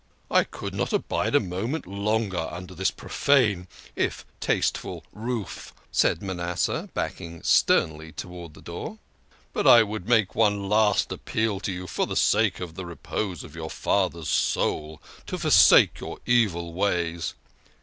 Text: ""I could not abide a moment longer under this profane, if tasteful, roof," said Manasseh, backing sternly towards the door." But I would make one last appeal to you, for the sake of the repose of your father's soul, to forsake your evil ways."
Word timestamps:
""I 0.41 0.45
could 0.45 0.73
not 0.73 0.93
abide 0.93 1.35
a 1.35 1.39
moment 1.39 1.85
longer 1.85 2.47
under 2.51 2.73
this 2.73 2.89
profane, 2.89 3.67
if 3.95 4.25
tasteful, 4.39 5.05
roof," 5.13 5.75
said 5.91 6.23
Manasseh, 6.23 6.89
backing 6.95 7.43
sternly 7.43 8.11
towards 8.11 8.55
the 8.55 8.63
door." 8.63 8.97
But 9.53 9.67
I 9.67 9.83
would 9.83 10.09
make 10.09 10.33
one 10.33 10.67
last 10.67 11.11
appeal 11.11 11.59
to 11.59 11.71
you, 11.71 11.85
for 11.85 12.07
the 12.07 12.15
sake 12.15 12.59
of 12.59 12.73
the 12.73 12.87
repose 12.87 13.43
of 13.43 13.55
your 13.55 13.69
father's 13.69 14.29
soul, 14.29 14.99
to 15.27 15.37
forsake 15.37 15.99
your 15.99 16.17
evil 16.25 16.73
ways." 16.73 17.35